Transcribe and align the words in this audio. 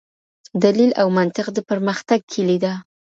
دليل 0.63 0.91
او 1.01 1.07
منطق 1.19 1.47
د 1.53 1.57
پرمختګ 1.69 2.19
کيلي 2.31 2.57
ده. 2.63 2.73